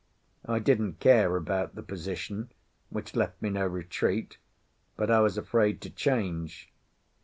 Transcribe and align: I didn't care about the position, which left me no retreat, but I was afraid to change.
I 0.47 0.57
didn't 0.57 0.99
care 0.99 1.35
about 1.35 1.75
the 1.75 1.83
position, 1.83 2.51
which 2.89 3.15
left 3.15 3.39
me 3.39 3.51
no 3.51 3.67
retreat, 3.67 4.39
but 4.97 5.11
I 5.11 5.19
was 5.19 5.37
afraid 5.37 5.79
to 5.81 5.91
change. 5.91 6.71